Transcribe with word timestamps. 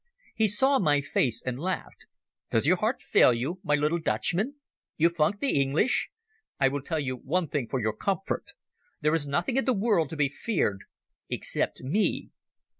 He 0.33 0.47
saw 0.47 0.79
my 0.79 0.99
face 0.99 1.43
and 1.45 1.59
laughed. 1.59 2.07
"Does 2.49 2.65
your 2.65 2.77
heart 2.77 3.03
fail 3.03 3.31
you, 3.33 3.59
my 3.63 3.75
little 3.75 3.99
Dutchman? 3.99 4.55
You 4.97 5.09
funk 5.09 5.41
the 5.41 5.61
English? 5.61 6.09
I 6.59 6.69
will 6.69 6.81
tell 6.81 6.99
you 6.99 7.17
one 7.17 7.47
thing 7.47 7.67
for 7.67 7.79
your 7.79 7.95
comfort. 7.95 8.53
There 9.01 9.13
is 9.13 9.27
nothing 9.27 9.57
in 9.57 9.65
the 9.65 9.75
world 9.77 10.09
to 10.09 10.17
be 10.17 10.27
feared 10.27 10.79
except 11.29 11.83
me. 11.83 12.31